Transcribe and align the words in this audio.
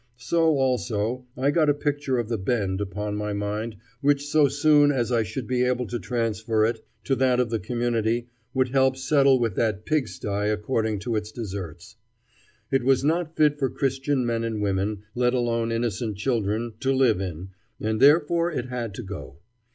So, 0.17 0.57
also, 0.57 1.27
I 1.37 1.51
got 1.51 1.69
a 1.69 1.75
picture 1.75 2.17
of 2.17 2.27
the 2.27 2.39
Bend 2.39 2.81
upon 2.81 3.15
my 3.15 3.33
mind 3.33 3.75
which 4.01 4.25
so 4.25 4.47
soon 4.47 4.91
as 4.91 5.11
I 5.11 5.21
should 5.21 5.45
be 5.45 5.61
able 5.61 5.85
to 5.85 5.99
transfer 5.99 6.65
it 6.65 6.83
to 7.03 7.15
that 7.17 7.39
of 7.39 7.51
the 7.51 7.59
community 7.59 8.27
would 8.51 8.69
help 8.69 8.97
settle 8.97 9.37
with 9.37 9.53
that 9.57 9.85
pig 9.85 10.07
sty 10.07 10.47
according 10.47 10.97
to 11.01 11.15
its 11.15 11.31
deserts. 11.31 11.97
It 12.71 12.83
was 12.83 13.03
not 13.03 13.35
fit 13.35 13.59
for 13.59 13.69
Christian 13.69 14.25
men 14.25 14.43
and 14.43 14.59
women, 14.59 15.03
let 15.13 15.35
alone 15.35 15.71
innocent 15.71 16.17
children, 16.17 16.73
to 16.79 16.91
live 16.91 17.21
in, 17.21 17.49
and 17.79 17.99
therefore 17.99 18.51
it 18.51 18.69
had 18.69 18.95
to 18.95 19.03
go. 19.03 19.35